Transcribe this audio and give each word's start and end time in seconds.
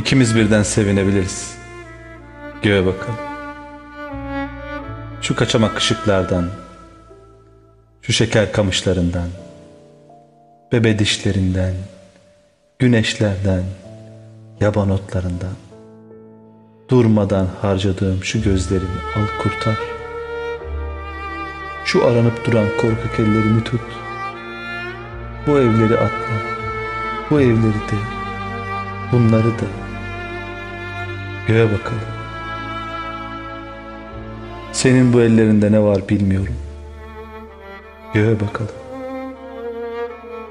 İkimiz 0.00 0.36
birden 0.36 0.62
sevinebiliriz. 0.62 1.54
Göğe 2.62 2.86
bakalım. 2.86 3.18
Şu 5.22 5.36
kaçamak 5.36 5.78
ışıklardan, 5.78 6.48
şu 8.02 8.12
şeker 8.12 8.52
kamışlarından, 8.52 9.28
bebe 10.72 10.98
dişlerinden, 10.98 11.74
güneşlerden, 12.78 13.62
yaban 14.60 14.90
otlarından, 14.90 15.54
durmadan 16.88 17.48
harcadığım 17.62 18.24
şu 18.24 18.42
gözlerimi 18.42 19.00
al 19.16 19.42
kurtar. 19.42 19.78
Şu 21.84 22.06
aranıp 22.06 22.46
duran 22.46 22.68
korkak 22.80 23.20
ellerimi 23.20 23.64
tut. 23.64 23.80
Bu 25.46 25.58
evleri 25.58 25.98
atla, 25.98 26.34
bu 27.30 27.40
evleri 27.40 27.74
de, 27.90 27.98
bunları 29.12 29.48
da. 29.58 29.89
Göğe 31.50 31.72
bakalım. 31.72 32.00
Senin 34.72 35.12
bu 35.12 35.20
ellerinde 35.20 35.72
ne 35.72 35.82
var 35.82 36.08
bilmiyorum. 36.08 36.54
Göğe 38.14 38.40
bakalım. 38.40 38.74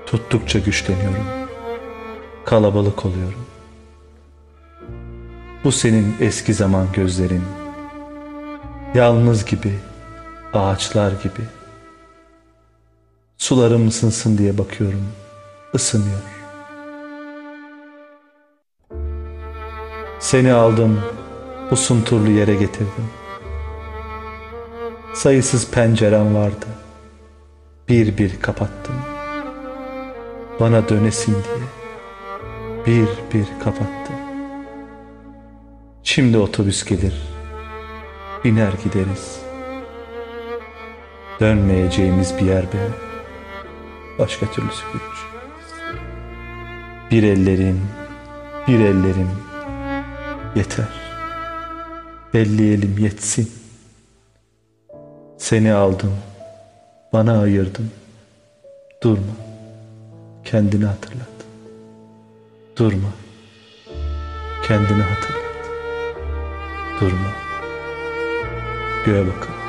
Tuttukça 0.05 0.59
güçleniyorum. 0.59 1.25
Kalabalık 2.45 3.05
oluyorum. 3.05 3.45
Bu 5.63 5.71
senin 5.71 6.15
eski 6.19 6.53
zaman 6.53 6.87
gözlerin. 6.93 7.43
Yalnız 8.95 9.45
gibi, 9.45 9.73
ağaçlar 10.53 11.11
gibi. 11.11 11.45
Sularım 13.37 13.87
ısınsın 13.87 14.37
diye 14.37 14.57
bakıyorum. 14.57 15.07
Isınıyor. 15.73 16.38
Seni 20.19 20.53
aldım, 20.53 21.01
bu 21.71 21.75
sunturlu 21.75 22.29
yere 22.29 22.55
getirdim. 22.55 23.09
Sayısız 25.13 25.71
pencerem 25.71 26.35
vardı. 26.35 26.65
Bir 27.89 28.17
bir 28.17 28.39
kapattım. 28.39 28.95
Bana 30.59 30.89
dönesin 30.89 31.33
diye 31.33 31.65
bir 32.85 33.07
bir 33.33 33.45
kapattım. 33.63 34.15
Şimdi 36.03 36.37
otobüs 36.37 36.85
gelir. 36.85 37.13
Biner 38.43 38.73
gideriz. 38.83 39.39
Dönmeyeceğimiz 41.39 42.37
bir 42.37 42.45
yer 42.45 42.63
be. 42.63 42.87
Başka 44.19 44.45
türlüsü 44.45 44.83
güç. 44.93 45.25
Bir 47.11 47.23
ellerin, 47.23 47.81
bir 48.67 48.79
ellerim 48.79 49.29
yeter. 50.55 50.87
Belleyelim 52.33 52.97
yetsin. 52.97 53.51
Seni 55.37 55.73
aldım, 55.73 56.15
bana 57.13 57.41
ayırdım. 57.41 57.91
Durma, 59.03 59.33
kendini 60.45 60.85
hatırlat. 60.85 61.27
Durma, 62.77 63.09
kendini 64.67 65.01
hatırlat. 65.01 65.39
Durma, 67.01 67.31
göğe 69.05 69.27
bakalım. 69.27 69.68